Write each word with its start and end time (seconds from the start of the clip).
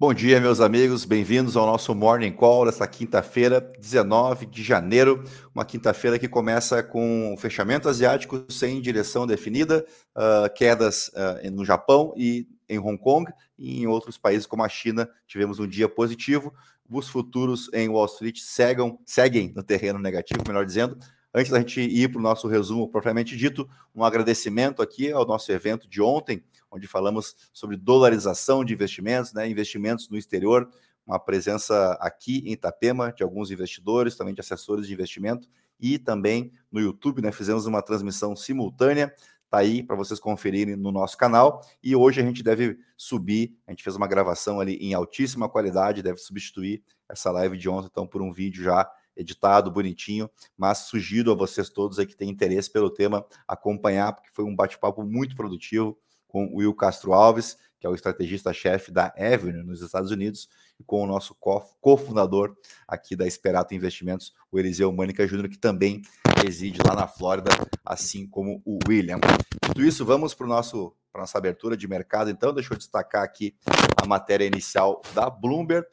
Bom 0.00 0.14
dia, 0.14 0.40
meus 0.40 0.62
amigos, 0.62 1.04
bem-vindos 1.04 1.58
ao 1.58 1.66
nosso 1.66 1.94
Morning 1.94 2.32
Call 2.32 2.64
desta 2.64 2.88
quinta-feira, 2.88 3.60
19 3.60 4.46
de 4.46 4.62
janeiro. 4.62 5.22
Uma 5.54 5.62
quinta-feira 5.62 6.18
que 6.18 6.26
começa 6.26 6.82
com 6.82 7.34
o 7.34 7.36
fechamento 7.36 7.86
asiático 7.86 8.46
sem 8.48 8.80
direção 8.80 9.26
definida, 9.26 9.84
uh, 10.16 10.50
quedas 10.54 11.08
uh, 11.08 11.50
no 11.52 11.66
Japão 11.66 12.14
e 12.16 12.48
em 12.66 12.78
Hong 12.78 12.96
Kong, 12.96 13.30
e 13.58 13.82
em 13.82 13.86
outros 13.86 14.16
países 14.16 14.46
como 14.46 14.64
a 14.64 14.70
China 14.70 15.06
tivemos 15.26 15.58
um 15.58 15.66
dia 15.66 15.86
positivo. 15.86 16.50
Os 16.90 17.06
futuros 17.06 17.68
em 17.74 17.86
Wall 17.90 18.06
Street 18.06 18.38
seguem, 18.38 18.98
seguem 19.04 19.52
no 19.54 19.62
terreno 19.62 19.98
negativo, 19.98 20.42
melhor 20.48 20.64
dizendo. 20.64 20.96
Antes 21.34 21.52
da 21.52 21.58
gente 21.58 21.78
ir 21.78 22.10
para 22.10 22.18
o 22.18 22.22
nosso 22.22 22.48
resumo 22.48 22.88
propriamente 22.88 23.36
dito, 23.36 23.68
um 23.94 24.02
agradecimento 24.02 24.80
aqui 24.80 25.12
ao 25.12 25.26
nosso 25.26 25.52
evento 25.52 25.86
de 25.86 26.00
ontem, 26.00 26.42
onde 26.70 26.86
falamos 26.86 27.34
sobre 27.52 27.76
dolarização 27.76 28.64
de 28.64 28.72
investimentos, 28.72 29.32
né, 29.32 29.48
investimentos 29.48 30.08
no 30.08 30.16
exterior, 30.16 30.68
uma 31.06 31.18
presença 31.18 31.92
aqui 32.00 32.42
em 32.46 32.52
Itapema 32.52 33.12
de 33.12 33.22
alguns 33.22 33.50
investidores, 33.50 34.16
também 34.16 34.34
de 34.34 34.40
assessores 34.40 34.86
de 34.86 34.92
investimento, 34.92 35.48
e 35.78 35.98
também 35.98 36.52
no 36.70 36.80
YouTube, 36.80 37.22
né, 37.22 37.32
fizemos 37.32 37.66
uma 37.66 37.82
transmissão 37.82 38.36
simultânea, 38.36 39.12
tá 39.48 39.58
aí 39.58 39.82
para 39.82 39.96
vocês 39.96 40.20
conferirem 40.20 40.76
no 40.76 40.92
nosso 40.92 41.16
canal, 41.16 41.60
e 41.82 41.96
hoje 41.96 42.20
a 42.20 42.24
gente 42.24 42.42
deve 42.42 42.78
subir, 42.96 43.56
a 43.66 43.72
gente 43.72 43.82
fez 43.82 43.96
uma 43.96 44.06
gravação 44.06 44.60
ali 44.60 44.74
em 44.76 44.94
altíssima 44.94 45.48
qualidade, 45.48 46.02
deve 46.02 46.18
substituir 46.18 46.82
essa 47.08 47.30
live 47.32 47.58
de 47.58 47.68
ontem, 47.68 47.88
então, 47.90 48.06
por 48.06 48.22
um 48.22 48.32
vídeo 48.32 48.62
já 48.62 48.88
editado, 49.16 49.70
bonitinho, 49.70 50.30
mas 50.56 50.78
sugiro 50.78 51.32
a 51.32 51.34
vocês 51.34 51.68
todos 51.68 51.98
aí 51.98 52.06
que 52.06 52.16
têm 52.16 52.30
interesse 52.30 52.70
pelo 52.70 52.90
tema 52.90 53.26
acompanhar, 53.46 54.12
porque 54.12 54.30
foi 54.32 54.44
um 54.44 54.54
bate-papo 54.54 55.02
muito 55.02 55.34
produtivo, 55.34 55.98
com 56.30 56.46
o 56.46 56.58
Will 56.58 56.74
Castro 56.74 57.12
Alves, 57.12 57.58
que 57.80 57.86
é 57.86 57.90
o 57.90 57.94
estrategista-chefe 57.94 58.92
da 58.92 59.12
Avenue 59.18 59.64
nos 59.64 59.82
Estados 59.82 60.10
Unidos, 60.10 60.48
e 60.78 60.84
com 60.84 61.02
o 61.02 61.06
nosso 61.06 61.34
cofundador 61.80 62.54
aqui 62.86 63.16
da 63.16 63.26
Esperato 63.26 63.74
Investimentos, 63.74 64.32
o 64.52 64.58
Eliseu 64.58 64.92
Mânica 64.92 65.26
Júnior, 65.26 65.48
que 65.48 65.58
também 65.58 66.02
reside 66.42 66.78
lá 66.86 66.94
na 66.94 67.08
Flórida, 67.08 67.50
assim 67.84 68.26
como 68.26 68.62
o 68.64 68.78
William. 68.86 69.18
Dito 69.66 69.82
isso, 69.82 70.04
vamos 70.04 70.34
para 70.34 70.46
nosso 70.46 70.94
para 71.12 71.22
nossa 71.22 71.38
abertura 71.38 71.76
de 71.76 71.88
mercado. 71.88 72.30
Então, 72.30 72.54
deixa 72.54 72.72
eu 72.72 72.78
destacar 72.78 73.24
aqui 73.24 73.56
a 74.00 74.06
matéria 74.06 74.44
inicial 74.44 75.02
da 75.12 75.28
Bloomberg. 75.28 75.84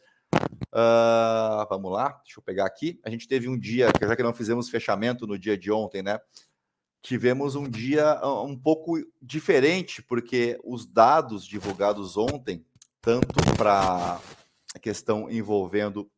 Uh, 0.71 1.65
vamos 1.69 1.91
lá, 1.91 2.09
deixa 2.23 2.39
eu 2.39 2.43
pegar 2.43 2.65
aqui. 2.65 2.99
A 3.03 3.09
gente 3.09 3.27
teve 3.27 3.49
um 3.49 3.57
dia, 3.57 3.87
já 3.99 4.15
que 4.15 4.21
não 4.21 4.33
fizemos 4.33 4.69
fechamento 4.69 5.25
no 5.25 5.39
dia 5.39 5.57
de 5.57 5.71
ontem, 5.71 6.03
né? 6.03 6.19
Tivemos 7.07 7.55
um 7.55 7.69
dia 7.69 8.19
ah, 8.21 8.43
um 8.43 8.57
pouco 8.57 8.97
diferente, 9.21 10.03
porque 10.03 10.59
os 10.61 10.85
dados 10.85 11.45
divulgados 11.45 12.17
ontem, 12.17 12.65
tanto 13.01 13.33
para 13.55 14.19
a 14.75 14.79
questão 14.79 15.31
envolvendo 15.31 16.11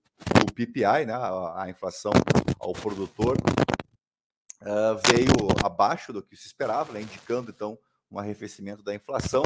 o 0.44 0.52
PPI, 0.52 1.06
né, 1.06 1.14
a, 1.14 1.68
inflação 1.70 2.12
ao 2.60 2.74
produtor, 2.74 3.38
uh, 4.64 4.98
veio 5.08 5.48
abaixo 5.64 6.12
do 6.12 6.24
que 6.24 6.36
se 6.36 6.48
esperava, 6.48 6.92
né, 6.92 7.04
indicando 7.04 7.52
então 7.52 7.78
um 8.10 8.18
arrefecimento 8.18 8.82
da 8.82 8.96
inflação, 8.96 9.44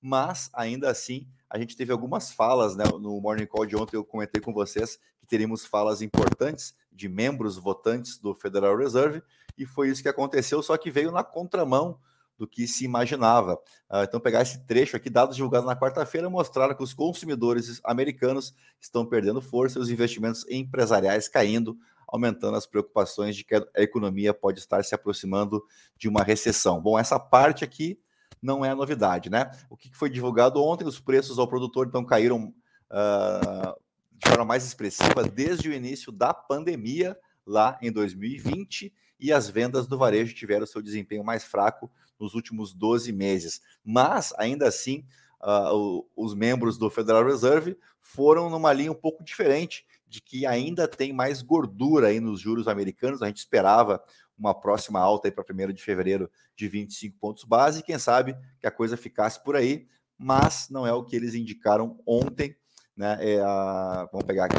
mas 0.00 0.48
ainda 0.54 0.90
assim 0.90 1.28
a 1.50 1.58
gente 1.58 1.76
teve 1.76 1.92
algumas 1.92 2.32
falas 2.32 2.74
né, 2.74 2.84
no 2.98 3.20
Morning 3.20 3.44
Call 3.44 3.66
de 3.66 3.76
ontem, 3.76 3.96
eu 3.96 4.04
comentei 4.04 4.40
com 4.40 4.54
vocês 4.54 4.98
que 5.20 5.26
teríamos 5.26 5.66
falas 5.66 6.00
importantes 6.00 6.74
de 6.92 7.08
membros 7.08 7.56
votantes 7.56 8.18
do 8.18 8.34
Federal 8.34 8.76
Reserve, 8.76 9.22
e 9.56 9.66
foi 9.66 9.88
isso 9.88 10.02
que 10.02 10.08
aconteceu, 10.08 10.62
só 10.62 10.76
que 10.76 10.90
veio 10.90 11.10
na 11.10 11.24
contramão 11.24 11.98
do 12.38 12.46
que 12.46 12.66
se 12.66 12.84
imaginava. 12.84 13.54
Uh, 13.90 14.02
então, 14.02 14.18
pegar 14.18 14.42
esse 14.42 14.66
trecho 14.66 14.96
aqui, 14.96 15.08
dados 15.08 15.36
divulgados 15.36 15.66
na 15.66 15.76
quarta-feira, 15.76 16.28
mostraram 16.28 16.74
que 16.74 16.82
os 16.82 16.92
consumidores 16.92 17.80
americanos 17.84 18.54
estão 18.80 19.06
perdendo 19.06 19.40
força 19.40 19.78
e 19.78 19.82
os 19.82 19.90
investimentos 19.90 20.44
empresariais 20.48 21.28
caindo, 21.28 21.76
aumentando 22.08 22.56
as 22.56 22.66
preocupações 22.66 23.36
de 23.36 23.44
que 23.44 23.54
a 23.54 23.64
economia 23.76 24.34
pode 24.34 24.58
estar 24.58 24.82
se 24.84 24.94
aproximando 24.94 25.62
de 25.96 26.08
uma 26.08 26.22
recessão. 26.22 26.80
Bom, 26.80 26.98
essa 26.98 27.18
parte 27.18 27.64
aqui 27.64 27.98
não 28.40 28.64
é 28.64 28.74
novidade, 28.74 29.30
né? 29.30 29.50
O 29.70 29.76
que 29.76 29.94
foi 29.94 30.10
divulgado 30.10 30.60
ontem, 30.62 30.84
os 30.84 30.98
preços 30.98 31.38
ao 31.38 31.46
produtor 31.46 31.86
então 31.86 32.04
caíram 32.04 32.52
uh, 32.90 33.80
de 34.22 34.28
forma 34.30 34.44
mais 34.44 34.64
expressiva 34.64 35.24
desde 35.24 35.68
o 35.68 35.72
início 35.72 36.12
da 36.12 36.32
pandemia, 36.32 37.18
lá 37.44 37.76
em 37.82 37.90
2020, 37.90 38.92
e 39.18 39.32
as 39.32 39.48
vendas 39.48 39.88
do 39.88 39.98
varejo 39.98 40.34
tiveram 40.34 40.64
seu 40.64 40.80
desempenho 40.80 41.24
mais 41.24 41.42
fraco 41.42 41.90
nos 42.18 42.34
últimos 42.34 42.72
12 42.72 43.12
meses. 43.12 43.60
Mas, 43.84 44.32
ainda 44.38 44.68
assim, 44.68 45.04
uh, 45.42 46.06
os 46.16 46.34
membros 46.34 46.78
do 46.78 46.88
Federal 46.88 47.24
Reserve 47.24 47.76
foram 48.00 48.48
numa 48.48 48.72
linha 48.72 48.92
um 48.92 48.96
pouco 48.96 49.24
diferente, 49.24 49.84
de 50.06 50.20
que 50.20 50.46
ainda 50.46 50.86
tem 50.86 51.12
mais 51.12 51.42
gordura 51.42 52.08
aí 52.08 52.20
nos 52.20 52.40
juros 52.40 52.68
americanos. 52.68 53.22
A 53.22 53.26
gente 53.26 53.38
esperava 53.38 54.02
uma 54.38 54.54
próxima 54.54 55.00
alta 55.00 55.32
para 55.32 55.44
1 55.48 55.72
de 55.72 55.82
fevereiro 55.82 56.30
de 56.54 56.68
25 56.68 57.18
pontos 57.18 57.44
base, 57.44 57.80
e 57.80 57.82
quem 57.82 57.98
sabe 57.98 58.36
que 58.60 58.66
a 58.66 58.70
coisa 58.70 58.96
ficasse 58.96 59.42
por 59.42 59.56
aí, 59.56 59.86
mas 60.16 60.68
não 60.70 60.86
é 60.86 60.92
o 60.92 61.02
que 61.02 61.16
eles 61.16 61.34
indicaram 61.34 62.00
ontem. 62.06 62.56
Né? 62.96 63.16
É 63.20 63.40
a... 63.40 64.08
Vamos 64.12 64.26
pegar 64.26 64.46
aqui 64.46 64.56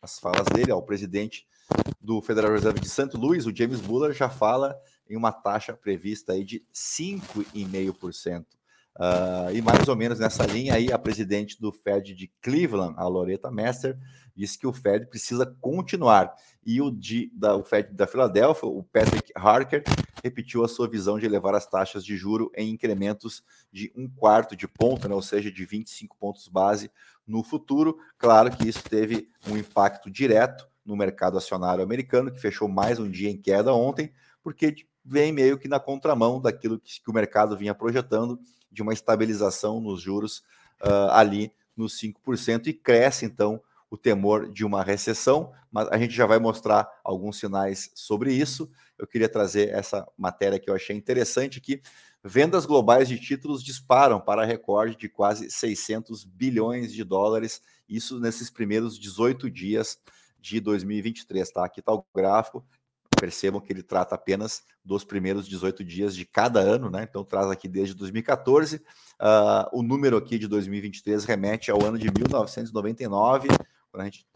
as 0.00 0.18
falas 0.18 0.46
dele, 0.46 0.72
ó, 0.72 0.78
o 0.78 0.82
presidente 0.82 1.46
do 2.00 2.22
Federal 2.22 2.52
Reserve 2.52 2.78
de 2.78 2.88
St. 2.88 3.10
Louis, 3.14 3.46
o 3.46 3.54
James 3.54 3.80
Buller, 3.80 4.12
já 4.12 4.28
fala 4.28 4.78
em 5.08 5.16
uma 5.16 5.32
taxa 5.32 5.74
prevista 5.74 6.32
aí 6.32 6.44
de 6.44 6.64
5,5%. 6.72 8.46
Uh, 8.96 9.54
e 9.54 9.60
mais 9.60 9.88
ou 9.88 9.94
menos 9.94 10.18
nessa 10.18 10.46
linha 10.46 10.74
aí, 10.74 10.90
a 10.90 10.98
presidente 10.98 11.60
do 11.60 11.70
Fed 11.70 12.14
de 12.14 12.32
Cleveland, 12.40 12.94
a 12.96 13.06
Loretta 13.06 13.50
Mester, 13.50 13.98
disse 14.34 14.58
que 14.58 14.66
o 14.66 14.72
Fed 14.72 15.06
precisa 15.06 15.46
continuar. 15.60 16.34
E 16.64 16.80
o, 16.80 16.90
de, 16.90 17.30
da, 17.34 17.54
o 17.56 17.62
Fed 17.62 17.92
da 17.92 18.06
Filadélfia, 18.06 18.68
o 18.68 18.82
Patrick 18.82 19.32
Harker, 19.34 19.84
repetiu 20.24 20.64
a 20.64 20.68
sua 20.68 20.88
visão 20.88 21.18
de 21.18 21.26
elevar 21.26 21.54
as 21.54 21.66
taxas 21.66 22.04
de 22.04 22.16
juro 22.16 22.50
em 22.56 22.70
incrementos 22.70 23.42
de 23.70 23.92
um 23.94 24.08
quarto 24.08 24.56
de 24.56 24.66
ponto, 24.66 25.08
né, 25.08 25.14
ou 25.14 25.22
seja, 25.22 25.52
de 25.52 25.64
25 25.64 26.16
pontos 26.18 26.48
base 26.48 26.90
no 27.26 27.42
futuro. 27.42 27.98
Claro 28.18 28.50
que 28.50 28.66
isso 28.66 28.82
teve 28.82 29.28
um 29.46 29.56
impacto 29.58 30.10
direto 30.10 30.66
no 30.84 30.96
mercado 30.96 31.36
acionário 31.36 31.84
americano, 31.84 32.30
que 32.30 32.40
fechou 32.40 32.68
mais 32.68 32.98
um 32.98 33.10
dia 33.10 33.28
em 33.28 33.36
queda 33.36 33.74
ontem, 33.74 34.12
porque 34.42 34.74
vem 35.06 35.32
meio 35.32 35.58
que 35.58 35.68
na 35.68 35.78
contramão 35.78 36.40
daquilo 36.40 36.78
que, 36.78 37.00
que 37.00 37.10
o 37.10 37.14
mercado 37.14 37.56
vinha 37.56 37.74
projetando, 37.74 38.38
de 38.70 38.82
uma 38.82 38.92
estabilização 38.92 39.80
nos 39.80 40.00
juros 40.00 40.38
uh, 40.82 41.10
ali 41.10 41.52
nos 41.76 41.98
5%, 42.00 42.66
e 42.66 42.72
cresce 42.72 43.24
então 43.24 43.60
o 43.90 43.96
temor 43.96 44.50
de 44.50 44.64
uma 44.64 44.82
recessão, 44.82 45.52
mas 45.70 45.88
a 45.88 45.98
gente 45.98 46.14
já 46.14 46.26
vai 46.26 46.38
mostrar 46.38 46.88
alguns 47.04 47.38
sinais 47.38 47.90
sobre 47.94 48.32
isso. 48.32 48.68
Eu 48.98 49.06
queria 49.06 49.28
trazer 49.28 49.68
essa 49.68 50.06
matéria 50.18 50.58
que 50.58 50.68
eu 50.68 50.74
achei 50.74 50.96
interessante 50.96 51.58
aqui. 51.58 51.80
Vendas 52.24 52.66
globais 52.66 53.08
de 53.08 53.18
títulos 53.18 53.62
disparam 53.62 54.20
para 54.20 54.44
recorde 54.44 54.96
de 54.96 55.08
quase 55.08 55.50
600 55.50 56.24
bilhões 56.24 56.92
de 56.92 57.04
dólares, 57.04 57.62
isso 57.88 58.18
nesses 58.18 58.50
primeiros 58.50 58.98
18 58.98 59.48
dias 59.48 59.98
de 60.40 60.58
2023, 60.60 61.50
tá? 61.50 61.64
Aqui 61.64 61.80
está 61.80 61.92
o 61.92 62.04
gráfico. 62.14 62.64
Percebam 63.18 63.60
que 63.60 63.72
ele 63.72 63.82
trata 63.82 64.14
apenas 64.14 64.62
dos 64.84 65.04
primeiros 65.04 65.48
18 65.48 65.82
dias 65.82 66.14
de 66.14 66.24
cada 66.24 66.60
ano, 66.60 66.90
né? 66.90 67.06
Então 67.08 67.24
traz 67.24 67.50
aqui 67.50 67.66
desde 67.66 67.94
2014. 67.94 68.76
Uh, 68.76 68.82
ah, 69.18 69.70
o 69.72 69.82
número 69.82 70.16
aqui 70.16 70.38
de 70.38 70.46
2023 70.46 71.24
remete 71.24 71.70
ao 71.70 71.84
ano 71.84 71.98
de 71.98 72.06
1999, 72.06 73.48
quando 73.90 74.02
a 74.02 74.04
gente 74.04 74.26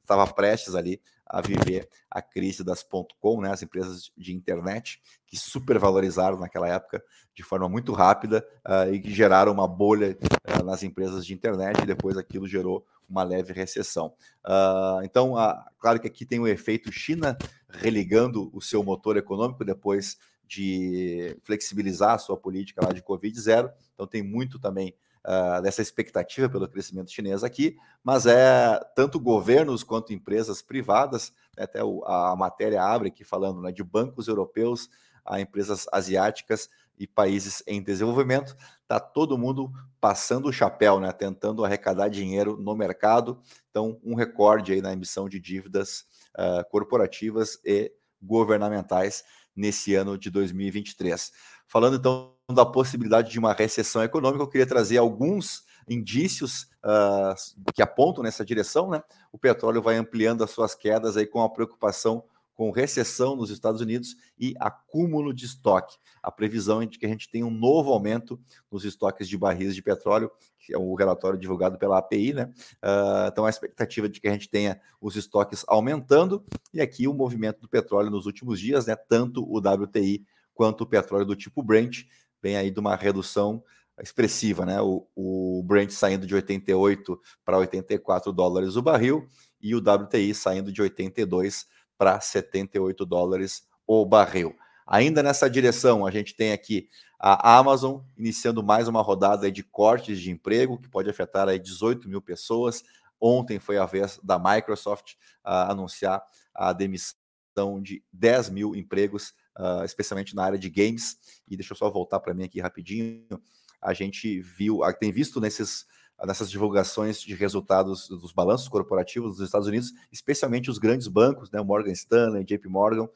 estava 0.00 0.26
prestes 0.32 0.74
ali 0.74 1.00
a 1.32 1.40
viver 1.40 1.88
a 2.10 2.20
crise 2.20 2.62
das 2.62 2.84
.com, 3.18 3.40
né, 3.40 3.50
as 3.50 3.62
empresas 3.62 4.12
de 4.16 4.34
internet 4.34 5.00
que 5.26 5.36
supervalorizaram 5.36 6.38
naquela 6.38 6.68
época 6.68 7.02
de 7.34 7.42
forma 7.42 7.68
muito 7.68 7.92
rápida 7.92 8.46
uh, 8.66 8.92
e 8.92 9.00
que 9.00 9.10
geraram 9.10 9.50
uma 9.50 9.66
bolha 9.66 10.16
uh, 10.60 10.62
nas 10.62 10.82
empresas 10.82 11.24
de 11.24 11.32
internet 11.32 11.82
e 11.82 11.86
depois 11.86 12.18
aquilo 12.18 12.46
gerou 12.46 12.86
uma 13.12 13.22
leve 13.22 13.52
recessão. 13.52 14.14
Uh, 14.44 15.04
então, 15.04 15.34
uh, 15.34 15.54
claro 15.78 16.00
que 16.00 16.06
aqui 16.06 16.24
tem 16.24 16.40
o 16.40 16.48
efeito 16.48 16.90
China 16.90 17.36
religando 17.68 18.50
o 18.52 18.60
seu 18.60 18.82
motor 18.82 19.16
econômico 19.16 19.64
depois 19.64 20.16
de 20.48 21.36
flexibilizar 21.44 22.14
a 22.14 22.18
sua 22.18 22.36
política 22.36 22.84
lá 22.84 22.92
de 22.92 23.02
Covid 23.02 23.38
zero. 23.38 23.70
Então, 23.94 24.06
tem 24.06 24.22
muito 24.22 24.58
também 24.58 24.94
uh, 25.24 25.62
dessa 25.62 25.82
expectativa 25.82 26.48
pelo 26.48 26.68
crescimento 26.68 27.12
chinês 27.12 27.44
aqui, 27.44 27.76
mas 28.02 28.26
é 28.26 28.80
tanto 28.96 29.20
governos 29.20 29.84
quanto 29.84 30.12
empresas 30.12 30.62
privadas, 30.62 31.32
né, 31.56 31.64
até 31.64 31.84
o, 31.84 32.02
a 32.04 32.34
matéria 32.34 32.82
abre 32.82 33.08
aqui 33.08 33.24
falando 33.24 33.60
né, 33.60 33.70
de 33.70 33.84
bancos 33.84 34.26
europeus 34.26 34.88
a 35.24 35.40
empresas 35.40 35.86
asiáticas 35.92 36.68
e 36.98 37.06
países 37.06 37.62
em 37.66 37.82
desenvolvimento, 37.82 38.56
está 38.82 39.00
todo 39.00 39.38
mundo 39.38 39.72
passando 40.00 40.48
o 40.48 40.52
chapéu, 40.52 41.00
né, 41.00 41.10
tentando 41.12 41.64
arrecadar 41.64 42.08
dinheiro 42.08 42.56
no 42.56 42.76
mercado. 42.76 43.40
Então, 43.70 43.98
um 44.04 44.14
recorde 44.14 44.72
aí 44.72 44.82
na 44.82 44.92
emissão 44.92 45.28
de 45.28 45.40
dívidas 45.40 46.04
uh, 46.38 46.68
corporativas 46.70 47.58
e 47.64 47.92
governamentais 48.20 49.24
nesse 49.54 49.94
ano 49.94 50.16
de 50.16 50.30
2023. 50.30 51.32
Falando 51.66 51.96
então 51.96 52.32
da 52.52 52.66
possibilidade 52.66 53.30
de 53.30 53.38
uma 53.38 53.52
recessão 53.52 54.02
econômica, 54.02 54.42
eu 54.42 54.48
queria 54.48 54.66
trazer 54.66 54.98
alguns 54.98 55.64
indícios 55.88 56.68
uh, 56.84 57.34
que 57.74 57.82
apontam 57.82 58.22
nessa 58.22 58.44
direção, 58.44 58.90
né? 58.90 59.02
O 59.32 59.38
petróleo 59.38 59.82
vai 59.82 59.96
ampliando 59.96 60.44
as 60.44 60.50
suas 60.50 60.74
quedas 60.74 61.16
aí 61.16 61.26
com 61.26 61.42
a 61.42 61.50
preocupação 61.50 62.24
com 62.62 62.70
recessão 62.70 63.34
nos 63.34 63.50
Estados 63.50 63.80
Unidos 63.80 64.14
e 64.38 64.54
acúmulo 64.60 65.34
de 65.34 65.46
estoque. 65.46 65.96
A 66.22 66.30
previsão 66.30 66.80
é 66.80 66.86
de 66.86 66.96
que 66.96 67.04
a 67.04 67.08
gente 67.08 67.28
tenha 67.28 67.44
um 67.44 67.50
novo 67.50 67.92
aumento 67.92 68.40
nos 68.70 68.84
estoques 68.84 69.28
de 69.28 69.36
barris 69.36 69.74
de 69.74 69.82
petróleo, 69.82 70.30
que 70.60 70.72
é 70.72 70.78
o 70.78 70.94
relatório 70.94 71.36
divulgado 71.36 71.76
pela 71.76 71.98
API, 71.98 72.32
né? 72.32 72.52
Uh, 72.74 73.26
então 73.26 73.44
a 73.44 73.50
expectativa 73.50 74.08
de 74.08 74.20
que 74.20 74.28
a 74.28 74.32
gente 74.32 74.48
tenha 74.48 74.80
os 75.00 75.16
estoques 75.16 75.64
aumentando 75.66 76.44
e 76.72 76.80
aqui 76.80 77.08
o 77.08 77.12
movimento 77.12 77.60
do 77.60 77.68
petróleo 77.68 78.10
nos 78.10 78.26
últimos 78.26 78.60
dias, 78.60 78.86
né? 78.86 78.94
Tanto 78.94 79.42
o 79.42 79.58
WTI 79.58 80.24
quanto 80.54 80.82
o 80.82 80.86
petróleo 80.86 81.26
do 81.26 81.34
tipo 81.34 81.64
Brent 81.64 82.04
vem 82.40 82.56
aí 82.56 82.70
de 82.70 82.78
uma 82.78 82.94
redução 82.94 83.60
expressiva, 84.00 84.64
né? 84.64 84.80
O, 84.80 85.04
o 85.16 85.64
Brent 85.64 85.90
saindo 85.90 86.28
de 86.28 86.34
88 86.36 87.20
para 87.44 87.58
84 87.58 88.32
dólares 88.32 88.76
o 88.76 88.82
barril 88.82 89.26
e 89.60 89.74
o 89.74 89.78
WTI 89.78 90.32
saindo 90.32 90.70
de 90.70 90.80
82 90.80 91.66
para 92.02 92.20
78 92.20 93.06
dólares 93.06 93.62
o 93.86 94.04
barril. 94.04 94.56
Ainda 94.84 95.22
nessa 95.22 95.48
direção, 95.48 96.04
a 96.04 96.10
gente 96.10 96.34
tem 96.34 96.50
aqui 96.50 96.88
a 97.16 97.56
Amazon 97.56 98.00
iniciando 98.18 98.60
mais 98.60 98.88
uma 98.88 99.00
rodada 99.00 99.52
de 99.52 99.62
cortes 99.62 100.20
de 100.20 100.32
emprego, 100.32 100.80
que 100.80 100.88
pode 100.88 101.08
afetar 101.08 101.48
aí 101.48 101.60
18 101.60 102.08
mil 102.08 102.20
pessoas. 102.20 102.82
Ontem 103.20 103.60
foi 103.60 103.78
a 103.78 103.86
vez 103.86 104.18
da 104.20 104.36
Microsoft 104.36 105.12
uh, 105.46 105.70
anunciar 105.70 106.20
a 106.52 106.72
demissão 106.72 107.80
de 107.80 108.02
10 108.12 108.50
mil 108.50 108.74
empregos, 108.74 109.32
uh, 109.56 109.84
especialmente 109.84 110.34
na 110.34 110.42
área 110.42 110.58
de 110.58 110.68
games. 110.68 111.18
E 111.46 111.56
deixa 111.56 111.72
eu 111.72 111.76
só 111.76 111.88
voltar 111.88 112.18
para 112.18 112.34
mim 112.34 112.42
aqui 112.42 112.60
rapidinho. 112.60 113.40
A 113.80 113.94
gente 113.94 114.40
viu, 114.40 114.80
tem 114.98 115.12
visto 115.12 115.40
nesses 115.40 115.86
nessas 116.24 116.50
divulgações 116.50 117.20
de 117.20 117.34
resultados 117.34 118.08
dos 118.08 118.32
balanços 118.32 118.68
corporativos 118.68 119.36
dos 119.36 119.46
Estados 119.46 119.68
Unidos, 119.68 119.92
especialmente 120.10 120.70
os 120.70 120.78
grandes 120.78 121.08
bancos, 121.08 121.50
né, 121.50 121.60
Morgan 121.60 121.92
Stanley, 121.92 122.44
JP 122.44 122.68
Morgan, 122.68 123.08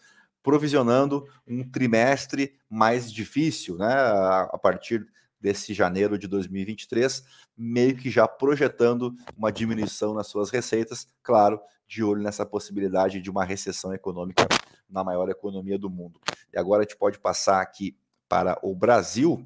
provisionando 0.42 1.26
um 1.46 1.68
trimestre 1.68 2.56
mais 2.68 3.12
difícil, 3.12 3.76
né, 3.76 3.92
a 3.92 4.58
partir 4.60 5.06
desse 5.40 5.74
janeiro 5.74 6.18
de 6.18 6.26
2023, 6.26 7.24
meio 7.56 7.96
que 7.96 8.10
já 8.10 8.26
projetando 8.26 9.14
uma 9.36 9.52
diminuição 9.52 10.14
nas 10.14 10.26
suas 10.26 10.50
receitas, 10.50 11.06
claro, 11.22 11.60
de 11.86 12.02
olho 12.02 12.22
nessa 12.22 12.44
possibilidade 12.44 13.20
de 13.20 13.30
uma 13.30 13.44
recessão 13.44 13.94
econômica 13.94 14.46
na 14.88 15.04
maior 15.04 15.28
economia 15.28 15.78
do 15.78 15.88
mundo. 15.88 16.20
E 16.52 16.58
agora 16.58 16.82
a 16.82 16.84
gente 16.84 16.96
pode 16.96 17.18
passar 17.18 17.60
aqui 17.60 17.96
para 18.28 18.58
o 18.62 18.74
Brasil, 18.74 19.44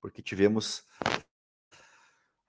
porque 0.00 0.22
tivemos 0.22 0.82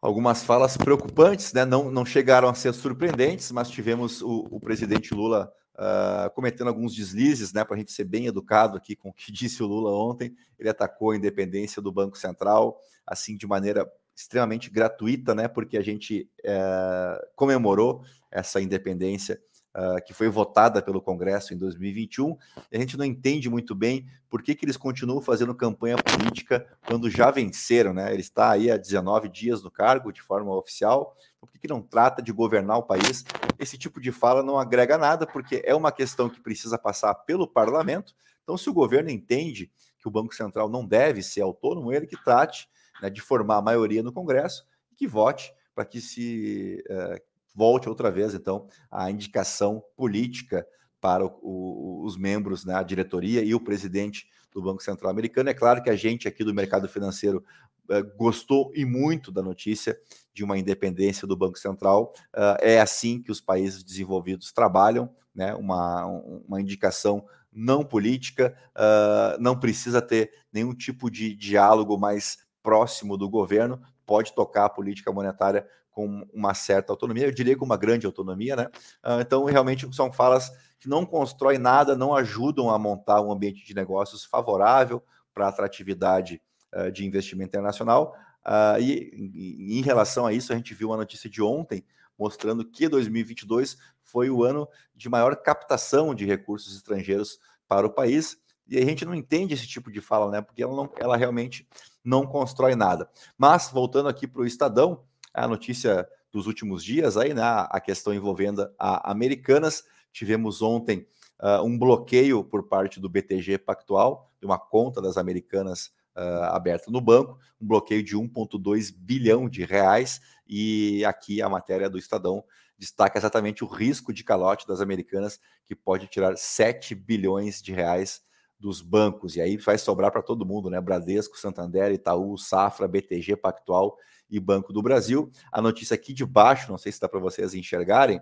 algumas 0.06 0.44
falas 0.44 0.78
preocupantes, 0.78 1.52
né? 1.52 1.66
não, 1.66 1.90
não 1.90 2.06
chegaram 2.06 2.48
a 2.48 2.54
ser 2.54 2.72
surpreendentes, 2.76 3.52
mas 3.52 3.72
tivemos 3.72 4.22
o, 4.22 4.48
o 4.52 4.60
presidente 4.60 5.16
Lula 5.16 5.52
uh, 5.74 6.30
cometendo 6.36 6.68
alguns 6.68 6.94
deslizes, 6.96 7.52
né? 7.52 7.64
para 7.64 7.76
a 7.76 7.80
gente 7.80 7.92
ser 7.92 8.04
bem 8.04 8.28
educado 8.28 8.78
aqui 8.78 8.96
com 8.96 9.10
o 9.10 9.14
que 9.14 9.32
disse 9.34 9.64
o 9.64 9.66
Lula 9.66 9.92
ontem. 9.92 10.36
Ele 10.60 10.70
atacou 10.70 11.10
a 11.10 11.16
independência 11.16 11.82
do 11.82 11.92
Banco 11.92 12.20
Central, 12.20 12.80
assim, 13.06 13.36
de 13.36 13.48
maneira 13.48 13.92
extremamente 14.16 14.70
gratuita, 14.70 15.34
né? 15.34 15.48
porque 15.48 15.76
a 15.76 15.82
gente 15.82 16.30
uh, 16.42 17.26
comemorou 17.36 18.04
essa 18.32 18.62
independência 18.62 19.42
uh, 19.76 20.04
que 20.06 20.14
foi 20.14 20.30
votada 20.30 20.82
pelo 20.82 21.02
Congresso 21.02 21.54
em 21.54 21.58
2021, 21.58 22.38
e 22.72 22.78
a 22.78 22.80
gente 22.80 22.98
não 22.98 23.06
entende 23.06 23.50
muito 23.50 23.76
bem 23.76 24.08
por 24.30 24.42
que, 24.42 24.56
que 24.56 24.66
eles 24.66 24.78
continuam 24.78 25.22
fazendo 25.22 25.54
campanha 25.54 25.98
política 25.98 26.66
quando 26.88 27.10
já 27.10 27.30
venceram, 27.30 27.94
né? 27.94 28.12
Ele 28.12 28.22
está 28.22 28.52
aí 28.52 28.72
há 28.72 28.78
19 28.78 29.30
dias 29.30 29.62
no 29.62 29.70
cargo 29.70 30.12
de 30.12 30.22
forma 30.22 30.56
oficial, 30.56 31.16
por 31.40 31.52
que, 31.52 31.60
que 31.60 31.68
não 31.68 31.82
trata 31.82 32.22
de 32.22 32.32
governar 32.32 32.78
o 32.78 32.84
país? 32.84 33.24
Esse 33.60 33.78
tipo 33.78 34.02
de 34.02 34.12
fala 34.12 34.42
não 34.42 34.58
agrega 34.58 34.98
nada, 34.98 35.28
porque 35.28 35.62
é 35.66 35.76
uma 35.76 35.92
questão 35.92 36.30
que 36.30 36.42
precisa 36.42 36.78
passar 36.78 37.14
pelo 37.14 37.48
parlamento. 37.48 38.16
Então, 38.44 38.58
se 38.58 38.70
o 38.70 38.74
governo 38.74 39.10
entende 39.10 39.72
que 40.00 40.08
o 40.08 40.12
Banco 40.12 40.36
Central 40.36 40.70
não 40.70 40.86
deve 40.86 41.22
ser 41.22 41.42
autônomo, 41.42 41.92
ele 41.94 42.08
que 42.08 42.22
trate 42.24 42.68
né, 43.02 43.10
de 43.10 43.22
formar 43.22 43.58
a 43.58 43.62
maioria 43.62 44.04
no 44.04 44.12
Congresso 44.12 44.66
e 44.92 44.96
que 44.96 45.08
vote 45.08 45.54
para 45.74 45.86
que 45.86 46.00
se 46.00 46.84
uh, 46.90 47.22
volte 47.56 47.88
outra 47.88 48.12
vez, 48.12 48.34
então, 48.34 48.68
a 48.92 49.10
indicação 49.10 49.82
política 49.96 50.68
para 51.00 51.26
o, 51.26 51.30
o, 51.42 52.04
os 52.04 52.18
membros, 52.18 52.66
né, 52.66 52.76
a 52.76 52.84
diretoria 52.84 53.44
e 53.44 53.54
o 53.54 53.60
presidente 53.60 54.28
do 54.52 54.62
Banco 54.62 54.84
Central 54.84 55.12
Americano. 55.12 55.50
É 55.50 55.54
claro 55.54 55.82
que 55.82 55.90
a 55.90 55.96
gente 55.96 56.28
aqui 56.28 56.44
do 56.44 56.54
mercado 56.54 56.88
financeiro 56.88 57.44
uh, 57.90 58.18
gostou 58.18 58.72
e 58.76 58.86
muito 58.86 59.32
da 59.32 59.42
notícia 59.42 59.98
de 60.34 60.44
uma 60.44 60.58
independência 60.58 61.28
do 61.28 61.38
Banco 61.38 61.60
Central. 61.60 62.14
Uh, 62.34 62.58
é 62.60 62.80
assim 62.80 63.22
que 63.22 63.32
os 63.32 63.40
países 63.40 63.84
desenvolvidos 63.84 64.52
trabalham, 64.52 65.10
né, 65.34 65.54
uma, 65.54 66.06
uma 66.06 66.60
indicação 66.60 67.26
não 67.52 67.86
política, 67.86 68.58
uh, 68.76 69.40
não 69.40 69.58
precisa 69.58 70.02
ter 70.02 70.32
nenhum 70.52 70.74
tipo 70.74 71.10
de 71.10 71.36
diálogo 71.36 71.98
mais 71.98 72.38
próximo 72.62 73.16
do 73.16 73.30
governo, 73.30 73.80
pode 74.06 74.34
tocar 74.34 74.66
a 74.66 74.70
política 74.70 75.12
monetária 75.12 75.68
com 75.92 76.28
uma 76.34 76.54
certa 76.54 76.92
autonomia, 76.92 77.26
eu 77.26 77.32
diria 77.32 77.56
com 77.58 77.64
uma 77.64 77.78
grande 77.78 78.06
autonomia, 78.06 78.56
né? 78.56 78.68
Uh, 79.02 79.22
então, 79.22 79.46
realmente 79.46 79.88
são 79.96 80.12
falas 80.12 80.52
que 80.78 80.90
não 80.90 81.06
constroem 81.06 81.58
nada, 81.58 81.96
não 81.96 82.14
ajudam 82.14 82.70
a 82.70 82.78
montar 82.78 83.22
um 83.22 83.32
ambiente 83.32 83.66
de 83.66 83.74
negócios 83.74 84.26
favorável 84.26 85.02
para 85.34 85.46
a 85.46 85.50
atratividade 85.50 86.42
uh, 86.76 86.92
de 86.92 87.06
investimento 87.06 87.50
internacional. 87.50 88.14
Uh, 88.46 88.80
e 88.80 89.80
em 89.80 89.82
relação 89.82 90.26
a 90.26 90.34
isso, 90.34 90.52
a 90.52 90.56
gente 90.56 90.74
viu 90.74 90.90
uma 90.90 90.98
notícia 90.98 91.30
de 91.30 91.42
ontem 91.42 91.84
mostrando 92.20 92.66
que 92.66 92.88
2022 92.88 93.78
foi 94.04 94.30
o 94.30 94.44
ano 94.44 94.68
de 94.94 95.10
maior 95.10 95.36
captação 95.36 96.14
de 96.14 96.26
recursos 96.26 96.76
estrangeiros 96.76 97.40
para 97.68 97.88
o 97.88 97.90
país. 97.90 98.38
E 98.68 98.78
a 98.78 98.86
gente 98.86 99.06
não 99.06 99.14
entende 99.14 99.54
esse 99.54 99.68
tipo 99.68 99.92
de 99.92 100.02
fala, 100.02 100.32
né? 100.32 100.42
Porque 100.42 100.64
ela, 100.64 100.76
não, 100.76 100.90
ela 100.98 101.16
realmente 101.16 101.68
não 102.04 102.26
constrói 102.26 102.76
nada. 102.76 103.10
Mas, 103.38 103.70
voltando 103.72 104.10
aqui 104.10 104.28
para 104.28 104.42
o 104.42 104.46
Estadão, 104.46 105.04
a 105.34 105.48
notícia 105.48 106.08
dos 106.32 106.48
últimos 106.48 106.84
dias 106.84 107.16
aí, 107.18 107.34
né? 107.34 107.44
A 107.44 107.80
questão 107.80 108.14
envolvendo 108.14 108.70
a 108.78 109.12
Americanas. 109.12 109.84
Tivemos 110.12 110.62
ontem 110.62 111.08
uh, 111.42 111.64
um 111.64 111.78
bloqueio 111.78 112.44
por 112.44 112.68
parte 112.68 113.00
do 113.00 113.10
BTG 113.10 113.58
Pactual, 113.60 114.32
de 114.40 114.46
uma 114.46 114.58
conta 114.58 115.02
das 115.02 115.18
Americanas 115.18 115.92
uh, 116.16 116.46
aberta 116.52 116.90
no 116.90 117.02
banco, 117.02 117.38
um 117.62 117.68
bloqueio 117.68 118.04
de 118.04 118.16
1,2 118.16 118.94
bilhão 118.96 119.48
de 119.48 119.64
reais. 119.64 120.22
E 120.48 121.04
aqui 121.06 121.42
a 121.42 121.50
matéria 121.50 121.90
do 121.90 121.98
Estadão 121.98 122.44
destaca 122.78 123.18
exatamente 123.18 123.64
o 123.64 123.68
risco 123.68 124.12
de 124.12 124.24
calote 124.24 124.68
das 124.68 124.82
Americanas, 124.82 125.40
que 125.66 125.76
pode 125.76 126.08
tirar 126.08 126.38
7 126.38 126.94
bilhões 126.96 127.62
de 127.62 127.72
reais 127.72 128.25
dos 128.60 128.82
bancos. 128.82 129.36
E 129.36 129.42
aí 129.42 129.58
vai 129.58 129.78
sobrar 129.78 130.12
para 130.12 130.22
todo 130.22 130.46
mundo, 130.46 130.70
né? 130.70 130.80
Bradesco, 130.80 131.38
Santander, 131.38 131.92
Itaú, 131.92 132.38
Safra, 132.38 132.88
BTG 132.88 133.36
Pactual 133.36 133.98
e 134.30 134.40
Banco 134.40 134.74
do 134.74 134.82
Brasil. 134.82 135.32
A 135.52 135.62
notícia 135.62 135.96
aqui 135.96 136.14
de 136.14 136.26
baixo, 136.26 136.72
não 136.72 136.78
sei 136.78 136.92
se 136.92 137.00
dá 137.00 137.08
para 137.08 137.20
vocês 137.20 137.54
enxergarem, 137.54 138.22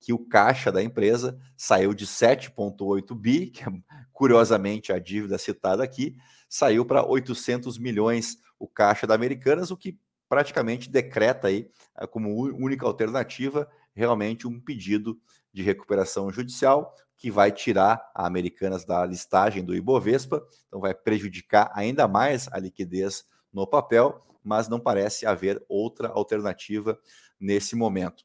que 0.00 0.12
o 0.12 0.18
caixa 0.18 0.70
da 0.70 0.82
empresa 0.82 1.38
saiu 1.56 1.92
de 1.92 2.06
7,8 2.06 3.14
bi, 3.14 3.50
que 3.50 3.64
é 3.64 3.72
curiosamente 4.12 4.92
a 4.92 4.98
dívida 4.98 5.36
citada 5.38 5.82
aqui, 5.82 6.16
saiu 6.48 6.84
para 6.84 7.04
800 7.04 7.78
milhões 7.78 8.38
o 8.58 8.68
caixa 8.68 9.06
da 9.06 9.14
Americanas, 9.14 9.70
o 9.70 9.76
que 9.76 9.98
praticamente 10.28 10.90
decreta 10.90 11.48
aí 11.48 11.70
eh, 11.98 12.06
como 12.06 12.34
única 12.34 12.86
alternativa 12.86 13.68
realmente 13.94 14.46
um 14.46 14.60
pedido 14.60 15.18
de 15.52 15.62
recuperação 15.62 16.30
judicial 16.30 16.94
que 17.16 17.30
vai 17.30 17.50
tirar 17.50 18.10
a 18.14 18.26
Americanas 18.26 18.84
da 18.84 19.04
listagem 19.04 19.64
do 19.64 19.74
Ibovespa, 19.74 20.42
então 20.66 20.80
vai 20.80 20.94
prejudicar 20.94 21.70
ainda 21.74 22.06
mais 22.06 22.48
a 22.52 22.58
liquidez 22.58 23.24
no 23.52 23.66
papel 23.66 24.26
mas 24.46 24.68
não 24.68 24.78
parece 24.78 25.26
haver 25.26 25.60
outra 25.68 26.06
alternativa 26.08 26.96
nesse 27.38 27.74
momento. 27.74 28.24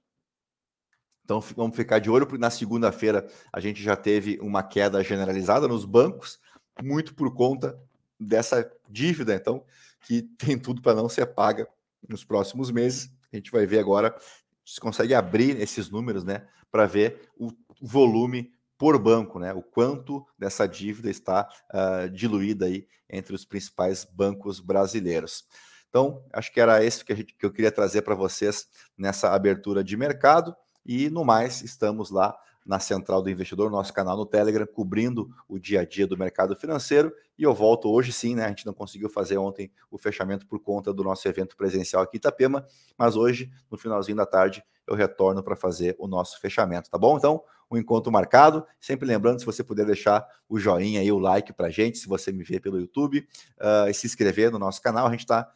Então 1.24 1.41
vamos 1.55 1.75
ficar 1.75 1.98
de 1.98 2.12
olho, 2.12 2.27
porque 2.27 2.39
na 2.39 2.51
segunda-feira 2.51 3.27
a 3.51 3.60
gente 3.60 3.81
já 3.81 3.95
teve 3.95 4.38
uma 4.39 4.62
queda 4.62 5.03
generalizada 5.03 5.67
nos 5.67 5.83
bancos, 5.83 6.39
muito 6.79 7.15
por 7.15 7.33
conta 7.33 7.75
dessa 8.19 8.71
dívida, 8.88 9.33
então, 9.33 9.65
que 10.01 10.21
tem 10.38 10.60
tudo 10.60 10.79
para 10.79 10.93
não 10.93 11.10
ser 11.10 11.25
paga 11.25 11.67
nos 12.07 12.24
próximos 12.24 12.69
meses. 12.69 13.12
A 13.33 13.36
gente 13.36 13.51
vai 13.51 13.65
ver 13.65 13.79
agora 13.79 14.15
se 14.63 14.79
consegue 14.79 15.15
abrir 15.15 15.60
esses 15.60 15.89
números, 15.89 16.24
né, 16.24 16.48
para 16.69 16.86
ver 16.86 17.31
o 17.36 17.51
volume 17.81 18.53
por 18.81 18.97
banco, 18.97 19.38
né, 19.38 19.53
o 19.53 19.61
quanto 19.61 20.25
dessa 20.39 20.67
dívida 20.67 21.07
está 21.07 21.47
uh, 21.71 22.09
diluída 22.09 22.65
aí 22.65 22.88
entre 23.07 23.35
os 23.35 23.45
principais 23.45 24.03
bancos 24.03 24.59
brasileiros. 24.59 25.45
Então, 25.88 26.25
acho 26.33 26.51
que 26.51 26.59
era 26.59 26.83
isso 26.83 27.05
que, 27.05 27.25
que 27.25 27.45
eu 27.45 27.53
queria 27.53 27.71
trazer 27.71 28.01
para 28.01 28.15
vocês 28.15 28.67
nessa 28.97 29.35
abertura 29.35 29.83
de 29.83 29.95
mercado. 29.95 30.55
E 30.83 31.11
no 31.11 31.23
mais, 31.23 31.61
estamos 31.61 32.09
lá 32.09 32.35
na 32.65 32.80
Central 32.80 33.22
do 33.22 33.30
Investidor, 33.30 33.72
nosso 33.72 33.94
canal 33.94 34.15
no 34.15 34.25
Telegram, 34.25 34.65
cobrindo 34.65 35.30
o 35.48 35.58
dia 35.58 35.82
a 35.82 35.86
dia 35.86 36.06
do 36.06 36.18
mercado 36.18 36.56
financeiro. 36.56 37.12
E 37.38 37.44
eu 37.44 37.53
volto 37.53 37.89
hoje 37.89 38.12
sim, 38.12 38.36
né? 38.36 38.46
A 38.46 38.50
gente 38.50 38.65
não 38.65 38.74
conseguiu 38.74 39.10
fazer 39.10 39.38
ontem 39.38 39.72
o 39.89 39.98
fechamento 39.98 40.46
por 40.46 40.60
conta 40.60 40.94
do 40.94 41.03
nosso 41.03 41.27
evento 41.27 41.56
presencial 41.58 42.03
aqui 42.03 42.18
em 42.18 42.20
Itapema, 42.20 42.65
mas 42.98 43.15
hoje, 43.15 43.51
no 43.70 43.77
finalzinho 43.77 44.18
da 44.18 44.25
tarde, 44.25 44.63
eu 44.88 44.96
retorno 44.96 45.44
para 45.44 45.56
fazer 45.56 45.96
o 45.98 46.08
nosso 46.08 46.39
fechamento, 46.39 46.89
tá 46.89 46.98
bom? 46.98 47.18
Então, 47.18 47.44
um 47.72 47.77
encontro 47.77 48.12
marcado. 48.12 48.65
Sempre 48.80 49.08
lembrando, 49.08 49.39
se 49.39 49.46
você 49.46 49.63
puder 49.63 49.86
deixar 49.86 50.27
o 50.50 50.60
joinha 50.60 51.01
e 51.01 51.12
o 51.12 51.18
like 51.18 51.53
para 51.53 51.70
gente, 51.70 51.98
se 51.98 52.08
você 52.08 52.32
me 52.32 52.44
vê 52.44 52.60
pelo 52.60 52.80
YouTube, 52.80 53.25
uh, 53.60 53.89
e 53.89 53.94
se 53.94 54.06
inscrever 54.06 54.51
no 54.51 54.60
nosso 54.60 54.82
canal, 54.82 55.08
a 55.08 55.12
gente 55.12 55.22
está 55.22 55.50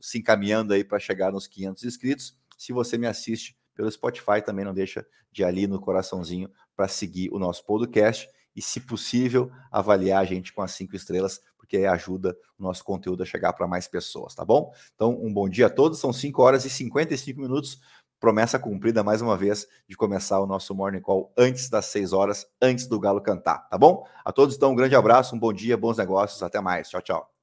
se 0.00 0.18
encaminhando 0.18 0.72
aí 0.72 0.82
para 0.82 0.98
chegar 0.98 1.30
nos 1.30 1.46
500 1.46 1.84
inscritos. 1.84 2.36
Se 2.56 2.72
você 2.72 2.96
me 2.96 3.06
assiste 3.06 3.56
pelo 3.74 3.90
Spotify, 3.90 4.42
também 4.44 4.64
não 4.64 4.74
deixa 4.74 5.06
de 5.32 5.44
ali 5.44 5.66
no 5.66 5.80
coraçãozinho 5.80 6.50
para 6.76 6.88
seguir 6.88 7.30
o 7.32 7.38
nosso 7.38 7.64
podcast 7.64 8.28
e, 8.54 8.62
se 8.62 8.80
possível, 8.80 9.50
avaliar 9.70 10.22
a 10.22 10.24
gente 10.24 10.52
com 10.52 10.62
as 10.62 10.72
cinco 10.72 10.94
estrelas, 10.94 11.40
porque 11.58 11.78
ajuda 11.78 12.36
o 12.58 12.62
nosso 12.62 12.84
conteúdo 12.84 13.22
a 13.22 13.26
chegar 13.26 13.52
para 13.52 13.66
mais 13.66 13.88
pessoas, 13.88 14.34
tá 14.34 14.44
bom? 14.44 14.72
Então, 14.94 15.18
um 15.20 15.32
bom 15.32 15.48
dia 15.48 15.66
a 15.66 15.70
todos. 15.70 15.98
São 15.98 16.12
5 16.12 16.40
horas 16.42 16.64
e 16.64 16.70
55 16.70 17.40
minutos. 17.40 17.80
Promessa 18.20 18.58
cumprida 18.58 19.02
mais 19.02 19.20
uma 19.20 19.36
vez 19.36 19.66
de 19.88 19.96
começar 19.96 20.40
o 20.40 20.46
nosso 20.46 20.74
Morning 20.74 21.00
Call 21.00 21.32
antes 21.36 21.68
das 21.68 21.86
6 21.86 22.12
horas, 22.12 22.46
antes 22.62 22.86
do 22.86 22.98
Galo 22.98 23.20
cantar, 23.20 23.68
tá 23.68 23.76
bom? 23.76 24.06
A 24.24 24.32
todos, 24.32 24.56
então, 24.56 24.72
um 24.72 24.76
grande 24.76 24.94
abraço, 24.94 25.34
um 25.34 25.38
bom 25.38 25.52
dia, 25.52 25.76
bons 25.76 25.98
negócios, 25.98 26.42
até 26.42 26.60
mais. 26.60 26.88
Tchau, 26.88 27.02
tchau. 27.02 27.33